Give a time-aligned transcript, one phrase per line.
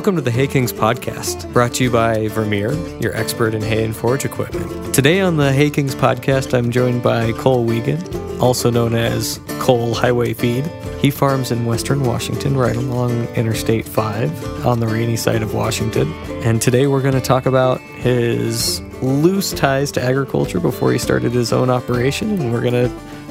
[0.00, 3.84] Welcome to the Hay Kings podcast, brought to you by Vermeer, your expert in hay
[3.84, 4.94] and forage equipment.
[4.94, 8.08] Today on the Hay Kings podcast, I'm joined by Cole Wiegand,
[8.40, 10.64] also known as Cole Highway Feed.
[11.02, 16.10] He farms in western Washington, right along Interstate 5 on the rainy side of Washington.
[16.44, 21.32] And today we're going to talk about his loose ties to agriculture before he started
[21.32, 22.88] his own operation, and we're going to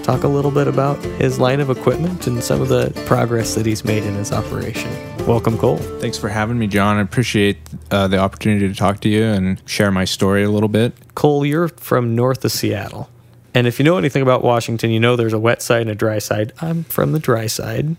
[0.10, 3.64] talk a little bit about his line of equipment and some of the progress that
[3.64, 4.89] he's made in his operation.
[5.28, 5.78] Welcome, Cole.
[5.78, 6.97] Thanks for having me, John.
[6.97, 7.60] I appreciate
[7.92, 10.96] uh, the opportunity to talk to you and share my story a little bit.
[11.14, 13.07] Cole, you're from north of Seattle.
[13.54, 15.96] And if you know anything about Washington, you know there's a wet side and a
[15.96, 16.54] dry side.
[16.60, 17.96] I'm from the dry side.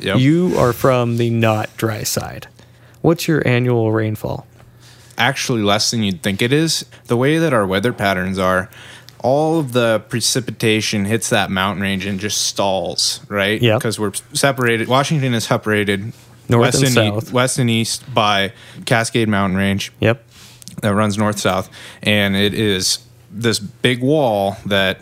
[0.00, 0.18] Yep.
[0.18, 2.48] You are from the not dry side.
[3.00, 4.48] What's your annual rainfall?
[5.16, 6.84] Actually, less than you'd think it is.
[7.04, 8.68] The way that our weather patterns are,
[9.24, 13.60] all of the precipitation hits that mountain range and just stalls, right?
[13.60, 13.78] Yeah.
[13.78, 14.86] Because we're separated.
[14.86, 16.12] Washington is separated
[16.48, 17.32] North west and e- south.
[17.32, 18.52] west and east by
[18.84, 19.90] Cascade Mountain Range.
[20.00, 20.22] Yep.
[20.82, 21.70] that runs north south,
[22.02, 22.98] and it is
[23.30, 25.00] this big wall that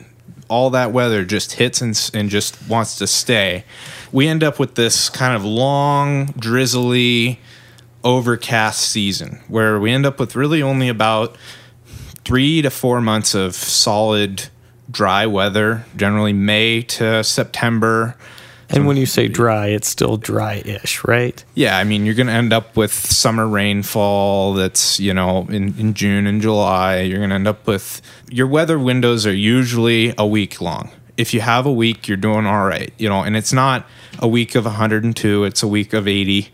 [0.48, 3.64] all that weather just hits and, and just wants to stay.
[4.12, 7.40] We end up with this kind of long, drizzly,
[8.04, 11.36] overcast season where we end up with really only about
[12.24, 14.48] three to four months of solid,
[14.90, 18.16] dry weather, generally May to September.
[18.68, 21.44] And when you say dry, it's still dry ish, right?
[21.54, 25.78] Yeah, I mean, you're going to end up with summer rainfall that's, you know, in,
[25.78, 27.00] in June and July.
[27.00, 28.00] You're going to end up with
[28.30, 30.90] your weather windows are usually a week long.
[31.18, 33.86] If you have a week, you're doing all right, you know, and it's not
[34.18, 36.50] a week of 102, it's a week of 80,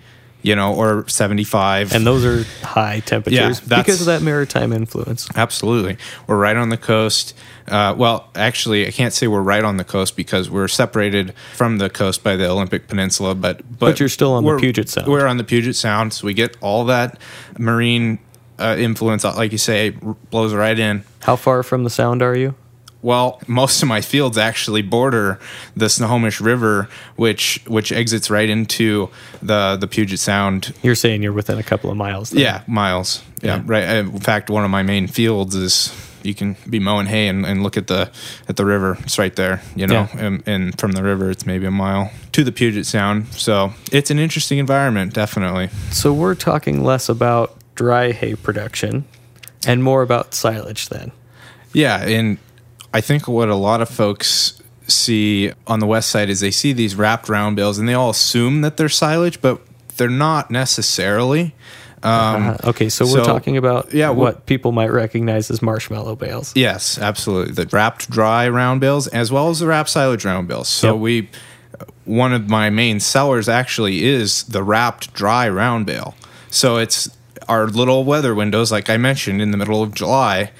[0.48, 1.94] you know, or 75.
[1.94, 5.28] And those are high temperatures that's- because of that maritime influence.
[5.36, 5.98] Absolutely.
[6.26, 7.34] We're right on the coast.
[7.68, 11.76] Uh, well, actually, I can't say we're right on the coast because we're separated from
[11.76, 15.06] the coast by the Olympic Peninsula, but but, But you're still on the Puget Sound.
[15.06, 17.20] We're on the Puget Sound, so we get all that
[17.58, 18.20] marine
[18.58, 19.90] uh, influence, like you say,
[20.30, 21.04] blows right in.
[21.20, 22.54] How far from the sound are you?
[23.00, 25.38] Well, most of my fields actually border
[25.76, 29.08] the Snohomish River, which which exits right into
[29.40, 32.30] the the Puget Sound You're saying you're within a couple of miles.
[32.30, 32.40] then.
[32.42, 33.22] yeah, miles.
[33.40, 33.62] Yeah, Yeah.
[33.66, 33.88] right.
[33.88, 35.92] Uh, In fact, one of my main fields is
[36.24, 38.10] you can be mowing hay and, and look at the
[38.48, 38.96] at the river.
[39.04, 40.08] It's right there, you know.
[40.14, 40.24] Yeah.
[40.26, 43.26] And, and from the river, it's maybe a mile to the Puget Sound.
[43.28, 45.68] So it's an interesting environment, definitely.
[45.92, 49.04] So we're talking less about dry hay production
[49.68, 51.12] and more about silage then.
[51.72, 52.38] Yeah, and
[52.92, 56.72] I think what a lot of folks see on the west side is they see
[56.72, 59.60] these wrapped round bales and they all assume that they're silage, but
[59.96, 61.54] they're not necessarily.
[62.02, 66.52] Um, Uh, okay, so we're talking about yeah, what people might recognize as marshmallow bales.
[66.54, 67.52] Yes, absolutely.
[67.54, 70.68] The wrapped dry round bales as well as the wrapped silage round bales.
[70.68, 71.00] So Yep.
[71.00, 71.28] we
[72.04, 76.14] one of my main sellers actually is the wrapped dry round bale.
[76.50, 77.10] So it's
[77.48, 80.50] our little weather windows like I mentioned in the middle of July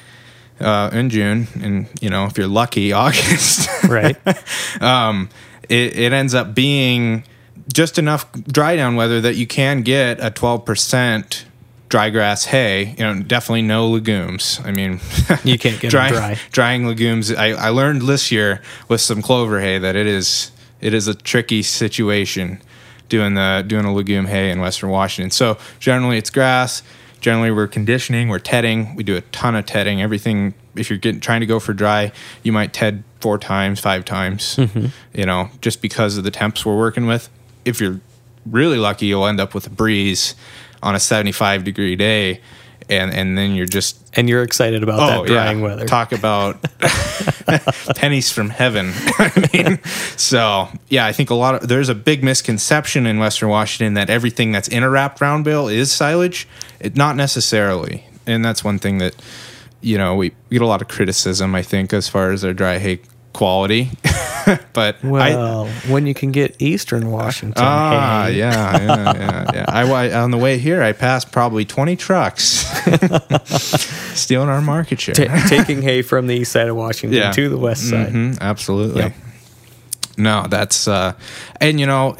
[0.61, 3.69] uh, in June and you know if you're lucky August.
[3.85, 4.17] Right.
[4.83, 5.29] um,
[5.69, 7.25] it, it ends up being
[7.73, 11.45] just enough dry down weather that you can get a 12%
[11.89, 12.95] dry grass hay.
[12.99, 14.61] You know, definitely no legumes.
[14.65, 15.01] I mean,
[15.45, 16.39] You can't get dry, dry.
[16.53, 17.31] Drying legumes.
[17.33, 21.15] I, I learned this year with some clover hay that it is it is a
[21.15, 22.63] tricky situation
[23.09, 25.31] doing the doing a legume hay in Western Washington.
[25.31, 26.83] So generally it's grass.
[27.21, 28.95] Generally we're conditioning, we're tedding.
[28.95, 30.01] We do a ton of tedding.
[30.01, 30.55] Everything.
[30.77, 32.13] If you're getting trying to go for dry,
[32.43, 34.57] you might ted four times, five times.
[34.57, 34.87] Mm-hmm.
[35.15, 37.29] You know, just because of the temps we're working with.
[37.65, 38.01] If you're
[38.47, 40.35] really lucky, you'll end up with a breeze
[40.83, 42.41] on a 75 degree day,
[42.89, 45.83] and and then you're just And you're excited about that oh, drying weather.
[45.83, 46.63] Oh, Talk about
[47.97, 48.93] pennies from heaven.
[49.19, 49.83] I mean,
[50.17, 54.11] so yeah, I think a lot of there's a big misconception in Western Washington that
[54.11, 56.49] everything that's in a wrapped round bale is silage.
[56.81, 59.15] It not necessarily, and that's one thing that
[59.81, 61.55] you know we, we get a lot of criticism.
[61.55, 63.01] I think as far as our dry hay
[63.33, 63.91] quality,
[64.73, 69.65] but I, well, when you can get Eastern Washington Ah, hay, yeah, yeah, yeah, yeah.
[69.69, 72.43] I, I on the way here, I passed probably twenty trucks
[74.19, 75.15] stealing our market share.
[75.15, 77.33] ta- taking hay from the east side of Washington Yeah.
[77.33, 78.13] to the west side.
[78.13, 79.03] Mhm, absolutely.
[79.03, 79.13] Yep.
[80.19, 81.13] No, that's uh,
[81.61, 82.17] and you know,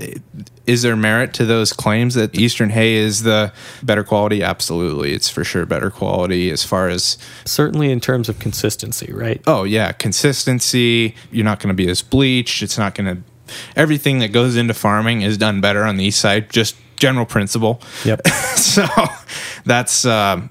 [0.67, 3.53] is there merit to those claims that Eastern hay is the
[3.83, 4.43] better quality?
[4.43, 9.43] Absolutely, it's for sure better quality as far as Certainly in terms of consistency, right?
[9.47, 11.15] oh yeah, consistency.
[11.33, 12.63] You're not going to be as bleached.
[12.63, 13.23] It's not going to.
[13.77, 16.51] Everything that goes into farming is done better on the east side.
[16.51, 17.81] Just general principle.
[18.05, 18.27] Yep.
[18.57, 18.87] so
[19.65, 20.51] that's um,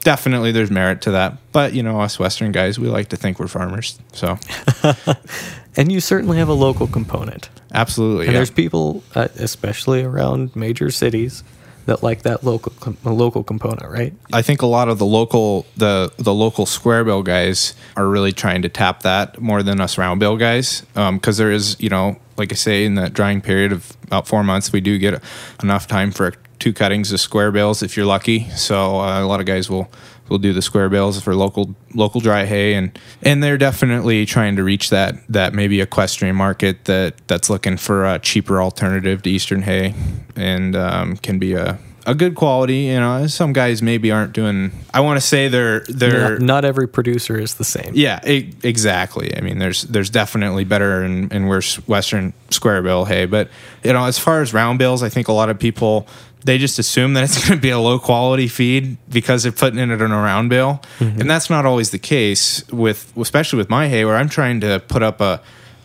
[0.00, 1.38] definitely there's merit to that.
[1.52, 3.98] But you know, us Western guys, we like to think we're farmers.
[4.12, 4.38] So
[5.76, 7.48] and you certainly have a local component.
[7.72, 8.38] absolutely, And yeah.
[8.38, 11.44] there's people, uh, especially around major cities,
[11.86, 14.12] that like that local com- local component, right?
[14.32, 18.32] I think a lot of the local the the local square bill guys are really
[18.32, 22.18] trying to tap that more than us round bill guys because there is you know
[22.36, 25.22] like I say in that drying period of about four months we do get
[25.62, 28.48] enough time for two cuttings of square bales if you're lucky.
[28.50, 29.90] So uh, a lot of guys will
[30.28, 34.56] will do the square bales for local local dry hay and and they're definitely trying
[34.56, 39.30] to reach that that maybe equestrian market that that's looking for a cheaper alternative to
[39.30, 39.94] eastern hay
[40.36, 42.84] and um, can be a a good quality.
[42.92, 44.70] You know, some guys maybe aren't doing.
[44.94, 47.92] I want to say they're they're Not, not every producer is the same.
[47.94, 49.36] yeah, e- exactly.
[49.36, 53.50] I mean, there's there's definitely better and, and worse Western square bill hay, but
[53.84, 56.06] you know, as far as round bills, I think a lot of people
[56.44, 59.78] they just assume that it's going to be a low quality feed because they're putting
[59.78, 63.88] it in a round bill, and that's not always the case with especially with my
[63.88, 65.40] hay where I'm trying to put up a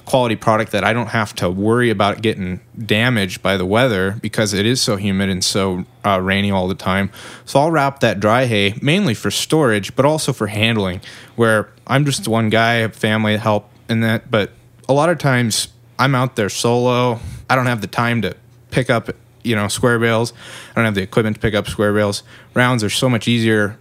[0.05, 4.53] quality product that I don't have to worry about getting damaged by the weather because
[4.53, 7.09] it is so humid and so uh, rainy all the time.
[7.45, 11.01] So I'll wrap that dry hay mainly for storage, but also for handling.
[11.35, 14.51] Where I'm just one guy, family help in that, but
[14.89, 17.19] a lot of times I'm out there solo.
[17.49, 18.35] I don't have the time to
[18.71, 19.09] pick up,
[19.43, 20.33] you know, square bales.
[20.71, 22.23] I don't have the equipment to pick up square bales.
[22.53, 23.77] Rounds are so much easier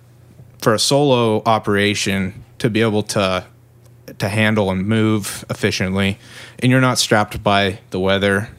[0.58, 3.44] for a solo operation to be able to
[4.18, 6.18] to handle and move efficiently
[6.58, 8.50] and you're not strapped by the weather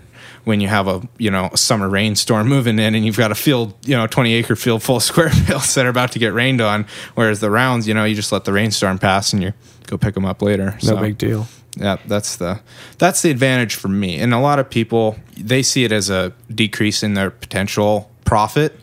[0.46, 3.36] when you have a you know a summer rainstorm moving in and you've got a
[3.36, 6.34] field you know 20 acre field full of square bales that are about to get
[6.34, 6.86] rained on
[7.16, 9.54] whereas the rounds you know you just let the rainstorm pass and you
[9.88, 11.48] go pick them up later No big deal.
[11.78, 12.60] Yeah that's the
[12.98, 14.20] that's the advantage for me.
[14.20, 18.80] And a lot of people they see it as a decrease in their potential profit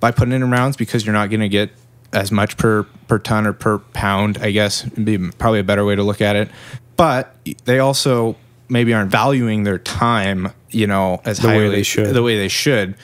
[0.00, 1.70] by putting in rounds because you're not going to get
[2.12, 4.84] as much per per ton or per pound i guess.
[4.84, 6.48] Would be probably a better way to look at it.
[6.96, 7.34] But
[7.64, 8.36] they also
[8.68, 12.14] maybe aren't valuing their time you know as The way highly they should.
[12.14, 12.94] the way they should.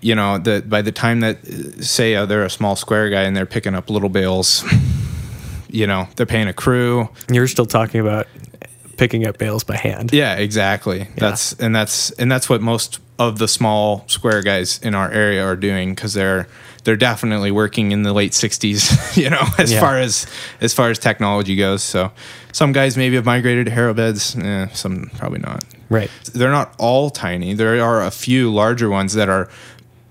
[0.00, 1.46] You know that by the time that
[1.84, 4.64] say uh, they're a small square guy and they're picking up little bales
[5.68, 7.08] you know they're paying a crew.
[7.30, 8.26] You're still talking about
[8.96, 10.12] picking up bales by hand.
[10.12, 11.08] yeah, exactly.
[11.16, 15.44] That's and that's and that's what most of the small square guys in our area
[15.44, 16.48] are doing because they're
[16.84, 19.16] they're definitely working in the late '60s.
[19.22, 19.80] You know, as Yeah.
[19.80, 20.26] far as
[20.60, 21.82] as far as technology goes.
[21.82, 22.10] So
[22.52, 24.36] some guys maybe have migrated to harrow beds.
[24.36, 25.64] Eh, some probably not.
[25.90, 26.10] Right.
[26.34, 27.52] They're not all tiny.
[27.54, 29.48] There are a few larger ones that are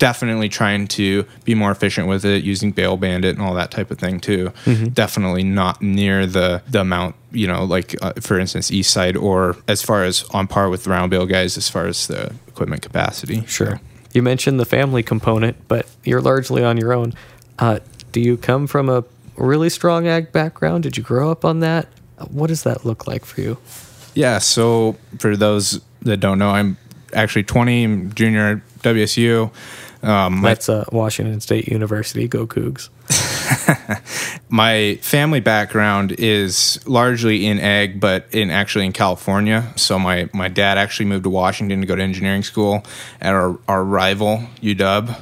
[0.02, 3.92] definitely trying to be more efficient with it using Bale Bandit and all that type
[3.92, 4.52] of thing too.
[4.94, 9.58] Definitely not near the the amount, you know, like uh, for instance East Side or
[9.68, 12.82] as far as on par with the round bale guys as far as the equipment
[12.82, 13.46] capacity.
[13.46, 13.80] Sure.
[14.12, 17.14] You mentioned the family component, but you're largely on your own.
[17.60, 17.78] Uh,
[18.12, 19.04] do you come from a
[19.38, 20.82] really strong ag background?
[20.82, 21.88] Did you grow up on that?
[22.30, 23.60] What does that look like for you?
[24.16, 26.78] Yeah, so for those that don't know, I'm
[27.14, 29.52] actually 20, junior at WSU.
[30.04, 32.28] Um, That's uh, Washington State University.
[32.28, 32.90] Go Cougs.
[34.50, 39.72] my family background is largely in ag, but in actually in California.
[39.76, 42.84] So my, my dad actually moved to Washington to go to engineering school
[43.20, 45.22] at our, our rival UW.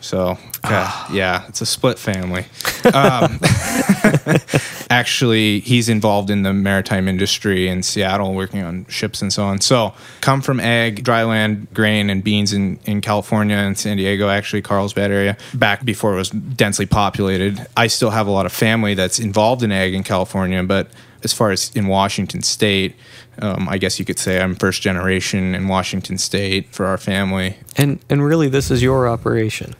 [0.00, 2.44] So God, yeah, it's a split family.
[2.92, 3.38] Um,
[4.90, 9.60] actually, he's involved in the maritime industry in Seattle, working on ships and so on.
[9.60, 14.62] So come from ag, dryland, grain, and beans in, in California and San Diego, actually
[14.62, 17.66] Carlsbad area, back before it was densely populated.
[17.76, 20.88] I still have a lot of family that's involved in ag in California, but
[21.22, 22.96] as far as in Washington State,
[23.40, 27.56] um, I guess you could say I'm first generation in Washington State for our family.
[27.76, 29.74] And and really, this is your operation.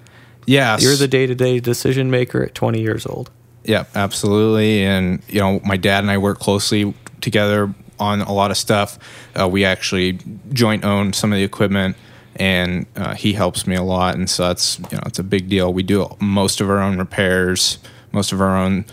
[0.50, 3.30] Yeah, You're the day to day decision maker at 20 years old.
[3.62, 4.83] Yeah, absolutely.
[4.83, 8.99] And you know, my dad and I work closely together on a lot of stuff.
[9.38, 10.19] Uh, we actually
[10.52, 11.97] joint own some of the equipment,
[12.35, 14.16] and uh, he helps me a lot.
[14.16, 15.73] And so that's you know, it's a big deal.
[15.73, 17.78] We do most of our own repairs,
[18.11, 18.87] most of our own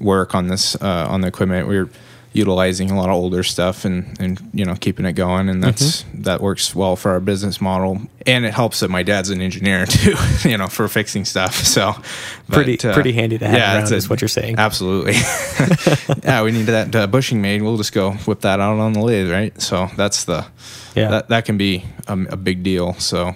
[0.00, 1.66] work on this uh, on the equipment.
[1.66, 1.90] We're
[2.32, 6.04] utilizing a lot of older stuff and and you know keeping it going and that's
[6.14, 9.84] that works well for our business model and it helps that my dad's an engineer
[9.96, 10.14] too
[10.48, 11.92] you know for fixing stuff so
[12.48, 14.56] Pretty uh, pretty handy to have around, it's a- is what you're saying.
[14.58, 15.12] Absolutely.
[16.24, 17.62] yeah, we need that uh, bushing made.
[17.62, 19.60] We'll just go whip that out on the lathe, right?
[19.60, 20.46] So that's the
[20.96, 21.10] Yeah.
[21.10, 22.94] that that can be a, a big deal.
[22.94, 23.34] So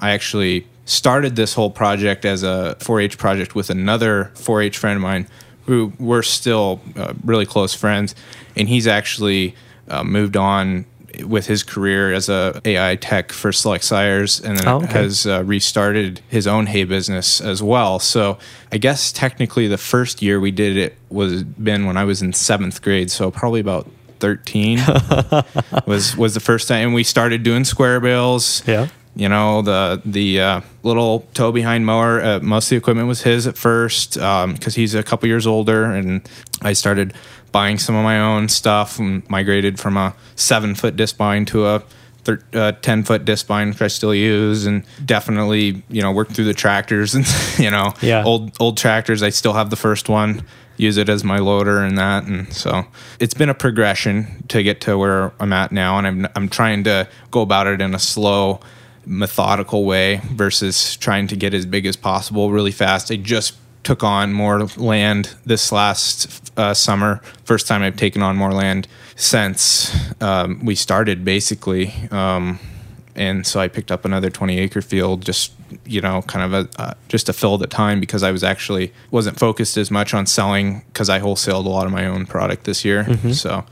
[0.00, 5.02] I actually started this whole project as a 4-H project with another 4-H friend of
[5.02, 5.26] mine
[5.66, 8.14] who we're still uh, really close friends,
[8.56, 9.54] and he's actually
[9.88, 10.84] uh, moved on
[11.24, 14.86] with his career as a AI tech for Select Sires, and then Oh, okay.
[15.02, 18.00] has uh, restarted his own hay business as well.
[18.00, 18.36] So
[18.72, 22.32] I guess technically the first year we did it was been when I was in
[22.32, 24.78] seventh grade, so probably about thirteen
[25.86, 28.62] was was the first time, and we started doing square bales.
[28.66, 28.88] Yeah.
[29.16, 32.20] You know, the the uh, little tow behind mower.
[32.20, 35.84] Uh, most of the equipment was his at first because he's a couple years older,
[35.84, 36.28] and
[36.62, 37.14] I started
[37.52, 41.82] buying some of my own stuff and migrated from a seven foot discbine to a
[42.24, 46.46] thir- uh, 10 foot discbine, which I still use, and definitely, you know, work through
[46.46, 47.24] the tractors and,
[47.58, 48.24] you know, Yeah.
[48.24, 49.22] old, old tractors.
[49.22, 50.42] I still have the first one,
[50.76, 52.24] use it as my loader and that.
[52.24, 52.86] And so
[53.20, 55.98] it's been a progression to get to where I'm at now.
[55.98, 58.58] And I'm, I'm trying to go about it in a slow,
[59.06, 63.10] methodical way versus trying to get as big as possible really fast.
[63.10, 67.20] I just took on more land this last uh, summer.
[67.44, 71.92] First time I've taken on more land since um, we started, basically.
[72.10, 72.58] Um,
[73.14, 75.52] and so I picked up another 20 acre field, just
[75.84, 78.92] you know, kind of a uh, just to fill the time because I was actually
[79.10, 82.64] wasn't focused as much on selling because I wholesaled a lot of my own product
[82.64, 83.04] this year.
[83.32, 83.64] So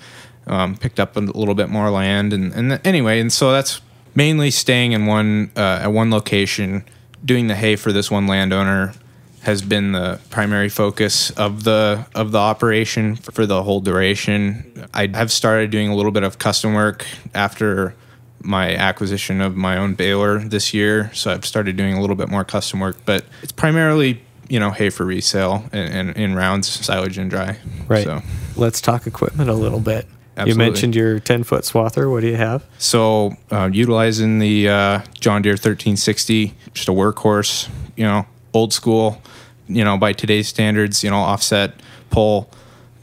[0.46, 3.80] um, picked up a little bit more land, and and anyway, and so that's
[4.14, 6.84] mainly staying in one uh, at one location,
[7.24, 8.94] doing the hay for this one landowner
[9.42, 14.88] has been the primary focus of the of the operation for the whole duration.
[14.94, 17.94] I have started doing a little bit of custom work after
[18.40, 22.28] my acquisition of my own baler this year, so I've started doing a little bit
[22.28, 27.18] more custom work, but it's primarily you know hay for resale and, in rounds, silage
[27.18, 27.58] and dry.
[27.88, 28.04] Right.
[28.04, 28.22] So,
[28.54, 30.06] Let's talk equipment a little bit.
[30.46, 32.10] You mentioned your 10 foot swather.
[32.10, 32.64] What do you have?
[32.78, 39.20] So, uh, utilizing the uh, John Deere 1360, just a workhorse, you know, old school,
[39.68, 41.74] you know, by today's standards, you know, offset
[42.10, 42.50] pull,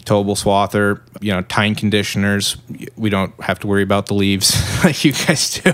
[0.05, 2.57] towable swather, you know, tine conditioners.
[2.95, 5.73] We don't have to worry about the leaves like you guys do.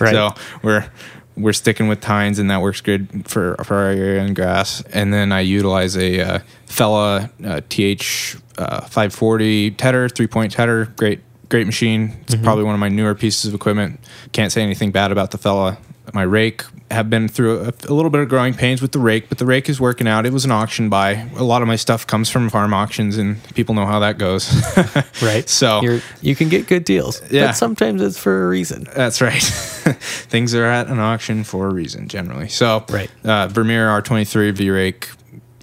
[0.00, 0.12] Right.
[0.12, 0.30] So
[0.62, 0.88] we're
[1.36, 4.82] we're sticking with tines, and that works good for for our area and grass.
[4.92, 10.86] And then I utilize a uh, Fella uh, TH uh, 540 tedder, three point tedder.
[10.96, 12.16] Great, great machine.
[12.22, 14.00] It's probably one of my newer pieces of equipment.
[14.32, 15.78] Can't say anything bad about the Fella.
[16.14, 19.28] My rake have been through a, a little bit of growing pains with the rake,
[19.28, 20.24] but the rake is working out.
[20.24, 21.28] It was an auction buy.
[21.36, 24.48] A lot of my stuff comes from farm auctions, and people know how that goes.
[25.22, 25.48] Right.
[25.48, 27.22] So You're, you can get good deals.
[27.30, 27.46] Yeah.
[27.46, 28.86] But sometimes it's for a reason.
[28.94, 29.42] That's right.
[29.42, 32.48] Things are at an auction for a reason, generally.
[32.48, 33.10] So, Right.
[33.24, 35.08] uh, Vermeer R23 V rake,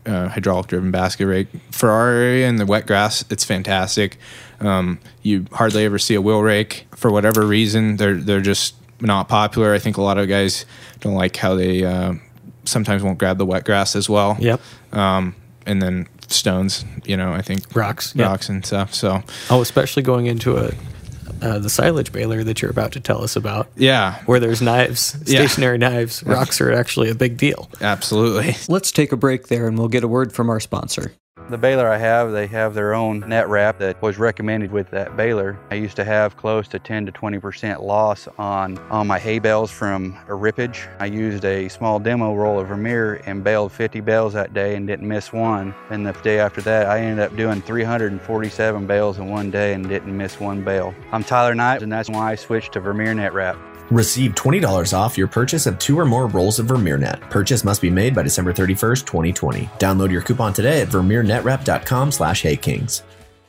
[0.05, 1.47] uh, hydraulic driven basket rake.
[1.71, 4.17] For our area in the wet grass, it's fantastic.
[4.59, 7.97] Um, you hardly ever see a wheel rake for whatever reason.
[7.97, 9.73] They're they're just not popular.
[9.73, 10.65] I think a lot of guys
[11.01, 12.13] don't like how they uh,
[12.65, 14.37] sometimes won't grab the wet grass as well.
[14.39, 14.61] Yep.
[14.93, 15.35] Um,
[15.65, 18.25] and then stones, you know, I think Rocks, yeah.
[18.27, 18.93] rocks and stuff.
[18.93, 20.71] So, Oh, especially going into a
[21.41, 25.15] uh, the silage baler that you're about to tell us about, yeah, where there's knives,
[25.25, 25.39] Yeah.
[25.45, 26.23] stationary knives.
[26.23, 27.69] Rocks are actually a big deal.
[27.81, 28.55] absolutely.
[28.69, 31.11] Let's take a break there and we'll get a word from our sponsor.
[31.49, 35.17] The baler I have, they have their own net wrap that was recommended with that
[35.17, 35.59] baler.
[35.71, 39.69] I used to have close to 10 to 20% loss on, on my hay bales
[39.69, 40.87] from a rippage.
[41.01, 44.87] I used a small demo roll of Vermeer and baled 50 bales that day and
[44.87, 45.75] didn't miss one.
[45.89, 49.87] And the day after that, I ended up doing 347 bales in one day and
[49.87, 50.95] didn't miss one bale.
[51.11, 53.57] I'm Tyler Knight, and that's why I switched to Vermeer net wrap.
[53.91, 57.29] Receive $20 off your purchase of two or more rolls of VermeerNet.
[57.29, 59.65] Purchase must be made by December 31st, 2020.
[59.79, 63.03] Download your coupon today at vermeernetrep.com slash haykings.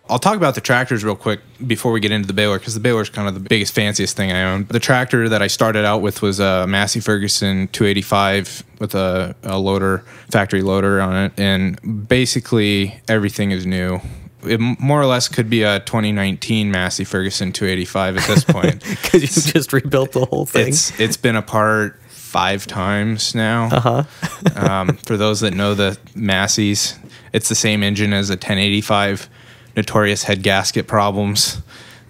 [0.09, 2.81] I'll talk about the tractors real quick before we get into the baler because the
[2.81, 4.67] baler is kind of the biggest, fanciest thing I own.
[4.67, 9.59] The tractor that I started out with was a Massey Ferguson 285 with a, a
[9.59, 14.00] loader, factory loader on it, and basically everything is new.
[14.46, 18.80] It more or less could be a 2019 Massey Ferguson 285 at this point.
[18.80, 20.68] Because you've just rebuilt the whole thing.
[20.68, 23.68] it's it's been apart five times now.
[23.70, 24.04] Uh-huh.
[24.56, 26.98] um, for those that know the Masseys,
[27.32, 29.28] it's the same engine as a 1085.
[29.76, 31.60] Notorious head gasket problems.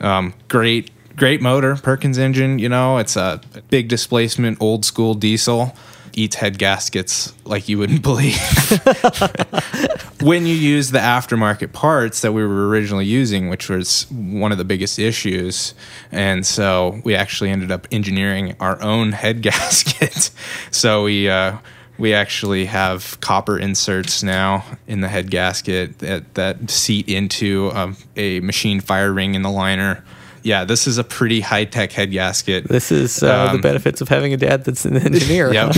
[0.00, 2.58] Um, great great motor, Perkins engine.
[2.58, 5.74] You know, it's a big displacement, old school diesel.
[6.16, 8.38] Eats head gaskets like you wouldn't believe.
[10.20, 14.58] when you use the aftermarket parts that we were originally using, which was one of
[14.58, 15.74] the biggest issues.
[16.10, 20.30] And so we actually ended up engineering our own head gasket.
[20.70, 21.58] so we, uh,
[21.98, 27.96] we actually have copper inserts now in the head gasket that, that seat into um,
[28.16, 30.02] a machine fire ring in the liner.
[30.44, 32.68] Yeah, this is a pretty high tech head gasket.
[32.68, 35.52] this is uh, the Um, benefits of having a dad that's an engineer.
[35.54, 35.74] Yep.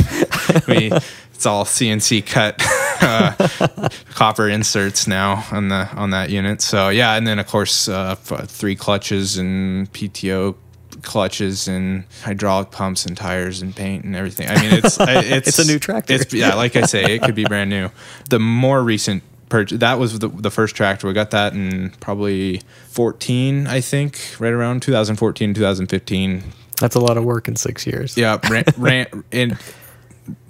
[0.69, 0.91] we,
[1.33, 2.61] it's all CNC cut
[3.01, 6.61] uh, copper inserts now on the on that unit.
[6.63, 10.57] So yeah, and then of course uh, f- three clutches and PTO
[11.03, 14.49] clutches and hydraulic pumps and tires and paint and everything.
[14.49, 16.15] I mean, it's it's It's a new tractor.
[16.15, 17.91] It's, yeah, like I say, it could be brand new.
[18.31, 21.07] The more recent purchase that was the, the first tractor.
[21.07, 26.43] We got that in probably 14, I think, right around 2014, 2015.
[26.81, 28.17] That's a lot of work in six years.
[28.17, 29.59] Yeah, ran, ran and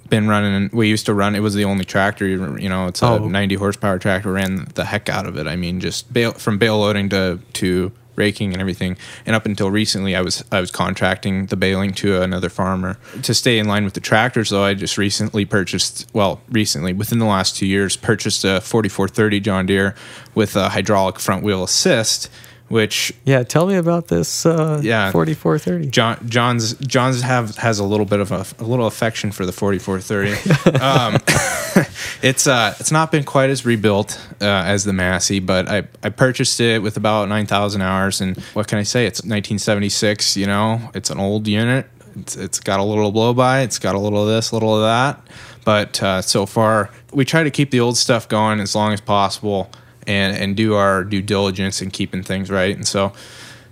[0.09, 0.69] been running.
[0.73, 1.35] We used to run.
[1.35, 2.25] It was the only tractor.
[2.27, 3.27] You know, it's a Oh.
[3.27, 4.31] 90 horsepower tractor.
[4.31, 5.47] Ran the heck out of it.
[5.47, 8.97] I mean, just bail, from bale loading to to raking and everything.
[9.25, 13.33] And up until recently, I was I was contracting the baling to another farmer to
[13.33, 14.49] stay in line with the tractors.
[14.49, 19.39] Though I just recently purchased, well, recently within the last two years, purchased a 4430
[19.39, 19.95] John Deere
[20.35, 22.29] with a hydraulic front wheel assist,
[22.69, 25.11] which Yeah, tell me about this uh, Yeah.
[25.11, 25.89] 4430.
[25.89, 29.51] John John's John's have has a little bit of a, a little affection for the
[29.51, 30.79] 4430.
[30.83, 31.15] um,
[32.21, 36.09] it's uh it's not been quite as rebuilt uh, as the Massey, but I I
[36.09, 39.05] purchased it with about 9,000 hours and what can I say?
[39.05, 40.81] It's 1976, you know.
[40.93, 41.87] It's an old unit.
[42.19, 44.75] It's, it's got a little blow by, it's got a little of this, a little
[44.75, 45.21] of that.
[45.63, 49.01] But uh, so far, we try to keep the old stuff going as long as
[49.01, 49.69] possible
[50.07, 52.75] and, and do our due diligence in keeping things right.
[52.75, 53.13] And so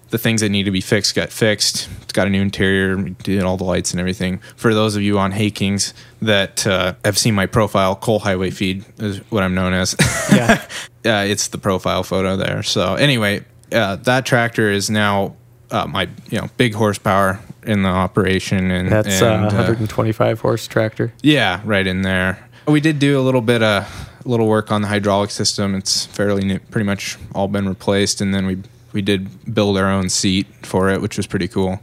[0.09, 1.89] the things that need to be fixed got fixed.
[2.01, 4.39] It's got a new interior, did all the lights and everything.
[4.55, 8.51] For those of you on Hay Kings that uh, have seen my profile, Cole Highway
[8.51, 9.95] Feed is what I'm known as.
[10.31, 10.65] Yeah.
[11.05, 12.61] uh, it's the profile photo there.
[12.61, 15.35] So anyway, uh, that tractor is now
[15.71, 20.67] uh, my you know big horsepower in the operation, and That's and, uh, 125 horse
[20.67, 21.13] tractor.
[21.23, 22.44] yeah, right in there.
[22.67, 23.83] We did do a little bit of
[24.25, 25.75] a little work on the hydraulic system.
[25.75, 28.57] It's fairly new, pretty much all been replaced, and then we
[28.91, 31.81] we did build our own seat for it, which was pretty cool.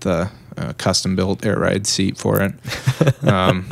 [0.00, 2.52] The uh, custom built air ride seat for it.
[3.24, 3.70] um,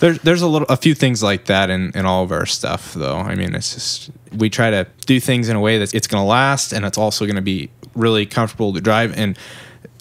[0.00, 2.94] there's there's a little a few things like that in, in all of our stuff
[2.94, 3.18] though.
[3.18, 6.22] I mean, it's just we try to do things in a way that it's going
[6.22, 9.16] to last and it's also going to be really comfortable to drive.
[9.16, 9.38] And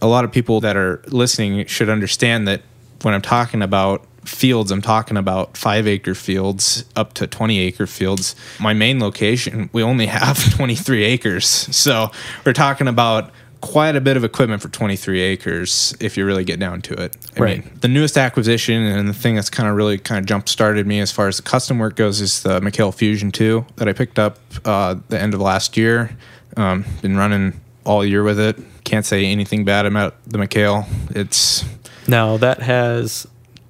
[0.02, 2.62] a lot of people that are listening should understand that
[3.02, 7.88] when I'm talking about fields, I'm talking about five acre fields up to 20 acre
[7.88, 8.36] fields.
[8.60, 11.46] My main location, we only have 23 acres.
[11.48, 12.12] So
[12.46, 16.60] we're talking about quite a bit of equipment for 23 acres if you really get
[16.60, 17.16] down to it.
[17.36, 17.66] I Right.
[17.66, 20.86] mean, the newest acquisition and the thing that's kind of really kind of jump started
[20.86, 23.94] me as far as the custom work goes is the McHale Fusion 2 that I
[23.94, 26.16] picked up uh, the end of last year.
[26.58, 28.58] Um, been running all year with it.
[28.84, 30.86] Can't say anything bad about the McHale.
[31.16, 31.66] It's
[32.08, 33.26] Now that has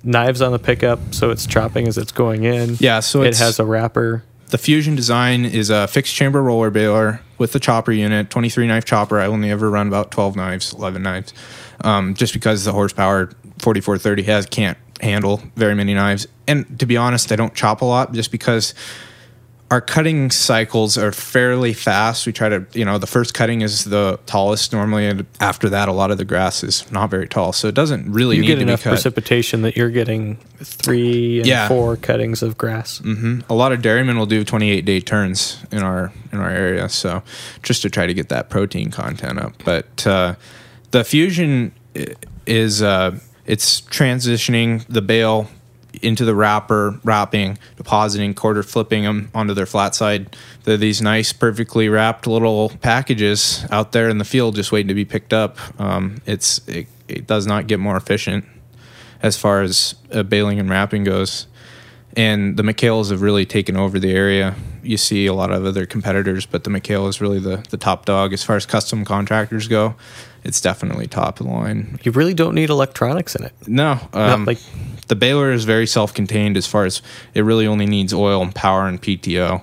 [0.06, 2.78] knives on the pickup, so it's chopping as it's going in.
[2.80, 4.24] Yeah, so it has a wrapper.
[4.52, 8.86] the Fusion design is a fixed chamber roller baler with the chopper unit, 23 knife
[8.86, 9.20] chopper.
[9.20, 11.34] I only ever run about 12 knives, 11 knives,
[11.82, 16.28] um, just because the horsepower 4430 has can't handle very many knives.
[16.48, 18.74] And to be honest, I don't chop a lot just because
[19.71, 22.28] our cutting cycles are fairly fast.
[22.28, 25.89] We try to, you know, the first cutting is the tallest normally, and after that,
[25.89, 28.47] a lot of the grass is not very tall, so it doesn't really You need
[28.47, 28.89] get to enough be cut.
[28.91, 31.67] precipitation that you're getting three and Yeah.
[31.67, 32.99] four cuttings of grass.
[32.99, 36.88] hmm A lot of dairymen will do 28 day turns in our in our area,
[36.88, 37.23] so
[37.63, 39.54] just to try to get that protein content up.
[39.65, 40.36] But uh,
[40.91, 41.71] the fusion
[42.45, 45.49] is uh, it's transitioning the bale
[46.02, 50.36] into the wrapper, wrapping, depositing, quarter flipping them onto their flat side.
[50.64, 54.94] They're these nice, perfectly wrapped little packages out there in the field, just waiting to
[54.94, 55.58] be picked up.
[55.80, 58.46] Um, it's it, it does not get more efficient
[59.22, 61.48] as far as uh, baling and wrapping goes
[62.16, 64.56] and the McHales have really taken over the area.
[64.84, 68.06] You see a lot of other competitors, but the McHale is really the, the top
[68.06, 69.96] dog as far as custom contractors go.
[70.44, 72.00] It's definitely top of the line.
[72.04, 73.54] You really don't need electronics in it.
[73.68, 74.60] No, um, like-
[75.08, 77.02] the baler is very self-contained as far as
[77.34, 79.62] it really only needs oil and power and PTO.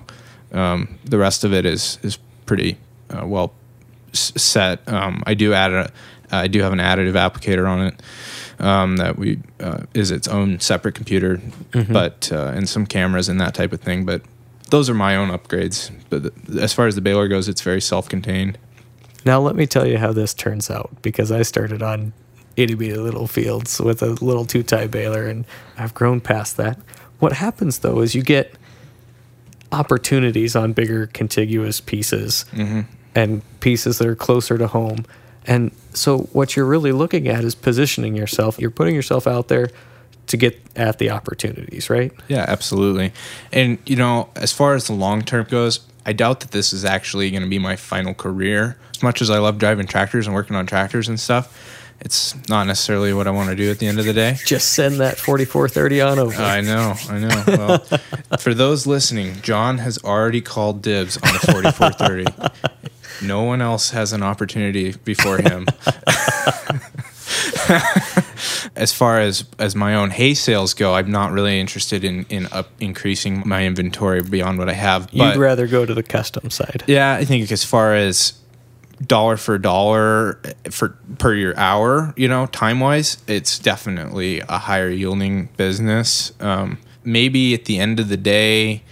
[0.51, 2.77] Um, the rest of it is is pretty
[3.09, 3.53] uh, well
[4.13, 4.87] s- set.
[4.87, 5.91] Um, I do add a
[6.31, 8.01] I do have an additive applicator on it
[8.59, 11.41] um, that we uh, is its own separate computer,
[11.91, 14.05] but uh, and some cameras and that type of thing.
[14.05, 14.21] But
[14.69, 15.91] those are my own upgrades.
[16.09, 18.57] But the, as far as the baler goes, it's very self-contained.
[19.25, 22.13] Now let me tell you how this turns out because I started on
[22.55, 25.45] itty bitty little fields with a little two tie baler and
[25.77, 26.77] I've grown past that.
[27.19, 28.53] What happens though is you get
[29.71, 32.81] opportunities on bigger contiguous pieces mm-hmm.
[33.15, 35.05] and pieces that are closer to home.
[35.45, 38.59] And so what you're really looking at is positioning yourself.
[38.59, 39.69] You're putting yourself out there
[40.27, 42.13] to get at the opportunities, right?
[42.27, 43.11] Yeah, absolutely.
[43.51, 46.85] And you know, as far as the long term goes, I doubt that this is
[46.85, 48.77] actually going to be my final career.
[48.95, 52.67] As much as I love driving tractors and working on tractors and stuff, it's not
[52.67, 54.37] necessarily what I want to do at the end of the day.
[54.45, 56.41] Just send that 4430 on over.
[56.41, 57.43] I know, I know.
[57.47, 57.79] Well,
[58.39, 63.25] for those listening, John has already called dibs on the 4430.
[63.25, 65.65] No one else has an opportunity before him.
[68.75, 72.47] as far as as my own hay sales go, I'm not really interested in in
[72.51, 75.07] up increasing my inventory beyond what I have.
[75.11, 76.83] You'd rather go to the custom side.
[76.87, 78.33] yeah, I think as far as
[79.01, 84.89] dollar for dollar for per your hour, you know, time wise, it's definitely a higher
[84.89, 86.31] yielding business.
[86.39, 88.83] Um, maybe at the end of the day,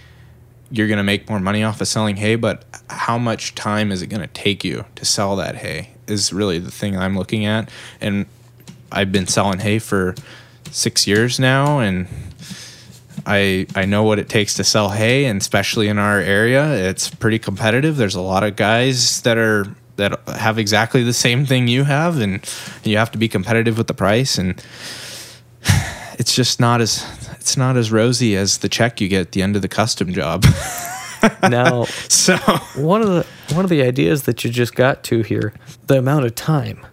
[0.70, 4.02] you're going to make more money off of selling hay, but how much time is
[4.02, 7.44] it going to take you to sell that hay is really the thing I'm looking
[7.44, 7.70] at.
[8.00, 8.26] And
[8.90, 10.14] I've been selling hay for
[10.70, 12.08] six years now, and
[13.26, 17.10] I I know what it takes to sell hay, and especially in our area, it's
[17.10, 17.96] pretty competitive.
[17.96, 22.20] There's a lot of guys that are that have exactly the same thing you have,
[22.20, 22.40] and
[22.84, 24.62] you have to be competitive with the price, and
[26.18, 27.06] it's just not as
[27.38, 30.12] it's not as rosy as the check you get at the end of the custom
[30.12, 30.44] job.
[31.48, 32.36] Now, so
[32.74, 35.52] one of the one of the ideas that you just got to here,
[35.86, 36.84] the amount of time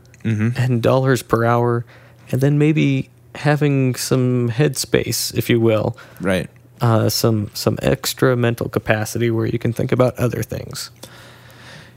[0.56, 1.86] and dollars per hour,
[2.32, 6.50] and then maybe having some headspace, if you will, right.
[6.82, 10.92] uh, some some extra mental capacity where you can think about other things.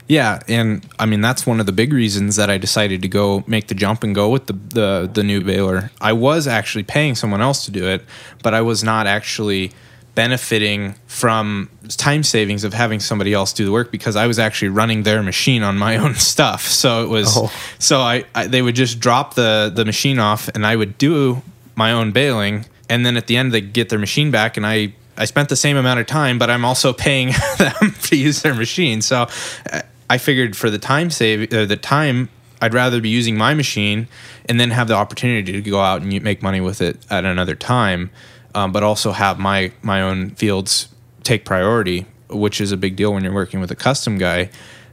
[0.07, 3.43] Yeah, and I mean that's one of the big reasons that I decided to go
[3.47, 5.91] make the jump and go with the the, the new baler.
[6.01, 8.03] I was actually paying someone else to do it,
[8.43, 9.71] but I was not actually
[10.15, 14.69] benefiting from time savings of having somebody else do the work because I was actually
[14.69, 16.67] running their machine on my own stuff.
[16.67, 17.51] So it was Oh.
[17.79, 21.41] so I, I they would just drop the the machine off and I would do
[21.75, 24.93] my own baling and then at the end they get their machine back and I
[25.17, 28.53] I spent the same amount of time but I'm also paying them to use their
[28.53, 29.01] machine.
[29.01, 29.27] So
[29.71, 29.81] uh,
[30.13, 32.29] I figured for the time save uh, the time
[32.61, 34.07] I'd rather be using my machine
[34.45, 37.55] and then have the opportunity to go out and make money with it at another
[37.55, 38.11] time,
[38.53, 40.87] um, but also have my my own fields
[41.23, 44.51] take priority, which is a big deal when you're working with a custom guy.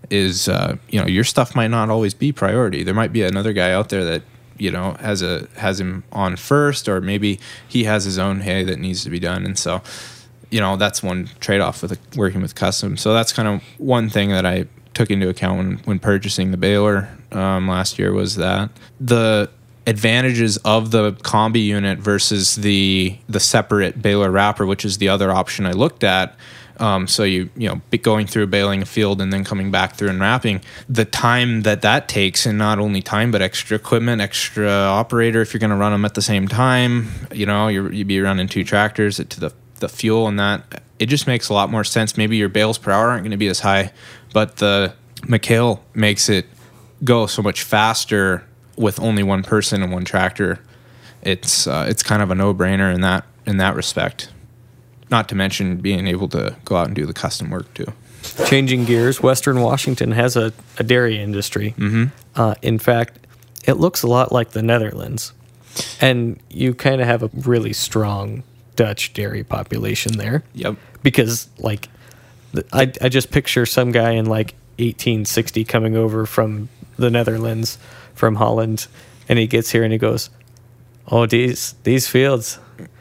[0.08, 2.82] Is uh, you know your stuff might not always be priority.
[2.82, 4.22] There might be another guy out there that
[4.56, 8.64] you know has a has him on first, or maybe he has his own hay
[8.64, 9.82] that needs to be done, and so
[10.50, 12.96] you know that's one trade off with working with custom.
[12.96, 16.56] So that's kind of one thing that I took into account when when purchasing the
[16.56, 19.50] baler um, last year was that the
[19.86, 25.30] advantages of the combi unit versus the the separate baler wrapper, which is the other
[25.30, 26.36] option I looked at.
[26.78, 30.08] Um, so you you know going through baling a field and then coming back through
[30.08, 34.70] and wrapping the time that that takes and not only time but extra equipment extra
[34.70, 38.08] operator if you're going to run them at the same time you know you're, you'd
[38.08, 41.68] be running two tractors to the the fuel and that it just makes a lot
[41.70, 43.92] more sense maybe your bales per hour aren't going to be as high
[44.32, 46.46] but the McHale makes it
[47.02, 50.60] go so much faster with only one person and one tractor
[51.22, 54.30] it's uh, it's kind of a no-brainer in that in that respect
[55.10, 57.92] not to mention being able to go out and do the custom work too.
[58.46, 61.74] Changing gears, Western Washington has a, a dairy industry.
[61.76, 62.04] Mm-hmm.
[62.36, 63.18] Uh, in fact,
[63.66, 65.32] it looks a lot like the Netherlands,
[66.00, 68.42] and you kind of have a really strong
[68.76, 70.44] Dutch dairy population there.
[70.54, 70.76] Yep.
[71.02, 71.88] Because like
[72.72, 77.78] I, I just picture some guy in like 1860 coming over from the Netherlands
[78.14, 78.86] from Holland
[79.28, 80.30] and he gets here and he goes
[81.08, 82.58] oh these these fields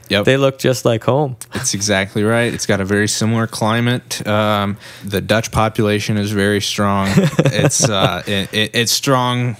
[0.10, 0.26] Yep.
[0.26, 2.52] they look just like home It's exactly right.
[2.52, 4.26] It's got a very similar climate.
[4.26, 7.10] Um, the Dutch population is very strong.
[7.16, 9.56] it's uh, it, it, it's strong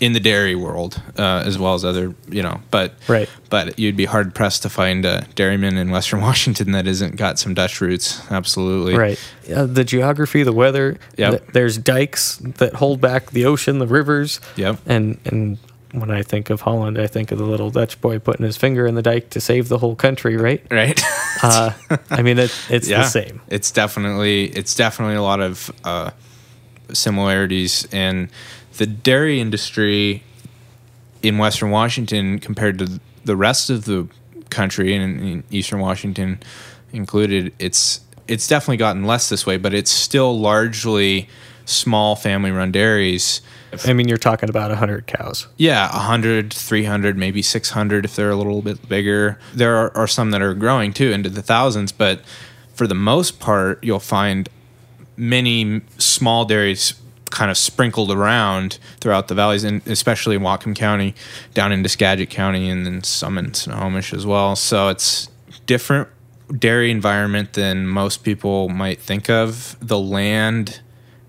[0.00, 2.60] in the dairy world uh, as well as other you know.
[2.70, 3.28] But Right.
[3.50, 7.38] But you'd be hard pressed to find a dairyman in Western Washington that isn't got
[7.38, 8.20] some Dutch roots.
[8.30, 8.96] Absolutely.
[8.96, 9.18] right
[9.54, 11.30] uh, the geography the weather Yep.
[11.30, 14.78] th- there's dikes that hold back the ocean the rivers Yep.
[14.86, 15.58] and and
[15.92, 18.84] when I think of Holland, I think of the little Dutch boy putting his finger
[18.84, 20.60] in the dike to save the whole country, right?
[20.70, 21.00] Right.
[21.40, 21.70] Uh,
[22.10, 23.40] I mean, it, it's the same.
[23.48, 26.10] It's definitely it's definitely a lot of uh,
[26.92, 28.28] similarities, and
[28.76, 30.22] the dairy industry
[31.22, 34.08] in Western Washington compared to the rest of the
[34.50, 36.40] country and in Eastern Washington
[36.92, 41.28] included, it's it's definitely gotten less this way, but it's still largely
[41.66, 43.40] small family run dairies.
[43.84, 45.46] I mean, you're talking about 100 cows.
[45.56, 49.38] Yeah, 100, 300, maybe 600 if they're a little bit bigger.
[49.52, 52.20] There are, are some that are growing too into the thousands, but
[52.74, 54.48] for the most part, you'll find
[55.16, 56.94] many small dairies
[57.34, 61.14] kind of sprinkled around throughout the valleys, and especially in Whatcom County,
[61.52, 64.54] down into Skagit County, and then some in Snohomish as well.
[64.56, 65.28] So it's
[65.66, 66.08] different
[66.58, 69.76] dairy environment than most people might think of.
[69.80, 70.80] The land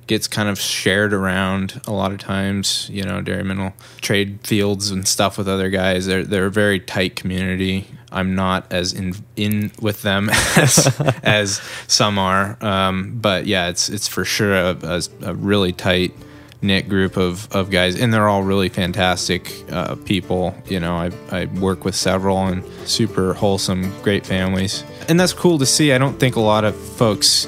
[0.08, 2.90] gets kind of shared around a lot of times.
[2.92, 6.06] You know, dairymen will trade fields and stuff with other guys.
[6.06, 7.88] They're they're a very tight community.
[8.12, 13.90] I'm not as in in with them as as some are, um, but yeah, it's
[13.90, 16.14] it's for sure a, a, a really tight
[16.62, 20.56] knit group of, of guys, and they're all really fantastic uh, people.
[20.68, 25.60] You know, I I work with several and super wholesome, great families, and that's cool
[25.60, 25.94] to see.
[25.94, 27.48] I don't think a lot of folks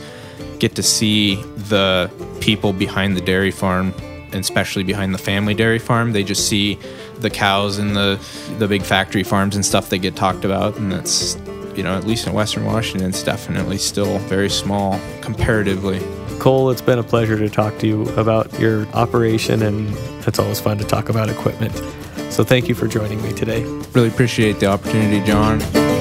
[0.60, 3.93] get to see the people behind the dairy farm
[4.32, 6.12] and especially behind the family dairy farm.
[6.12, 6.78] They just see
[7.20, 8.20] the cows and the
[8.60, 11.36] the big factory farms and stuff that get talked about, and that's
[11.76, 16.02] you know at least in Western Washington, it's definitely still very small comparatively.
[16.39, 19.91] Cole, it's been a pleasure to talk to you about your operation, and
[20.28, 21.76] it's always fun to talk about equipment.
[22.32, 23.63] So thank you for joining me today.
[23.93, 25.96] Really appreciate the opportunity, John.